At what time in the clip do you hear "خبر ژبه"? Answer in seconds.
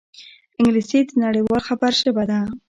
1.67-2.23